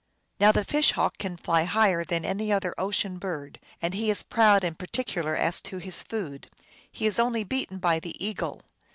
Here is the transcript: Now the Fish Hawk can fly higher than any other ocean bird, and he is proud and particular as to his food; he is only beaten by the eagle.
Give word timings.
Now 0.39 0.51
the 0.51 0.63
Fish 0.65 0.93
Hawk 0.93 1.19
can 1.19 1.37
fly 1.37 1.65
higher 1.65 2.03
than 2.03 2.25
any 2.25 2.51
other 2.51 2.73
ocean 2.79 3.19
bird, 3.19 3.59
and 3.83 3.93
he 3.93 4.09
is 4.09 4.23
proud 4.23 4.63
and 4.63 4.75
particular 4.75 5.35
as 5.35 5.61
to 5.61 5.77
his 5.77 6.01
food; 6.01 6.49
he 6.91 7.05
is 7.05 7.19
only 7.19 7.43
beaten 7.43 7.77
by 7.77 7.99
the 7.99 8.15
eagle. 8.17 8.63